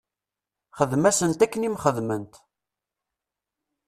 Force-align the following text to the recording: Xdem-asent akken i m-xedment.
Xdem-asent 0.77 1.43
akken 1.45 1.65
i 1.67 1.69
m-xedment. 1.73 2.33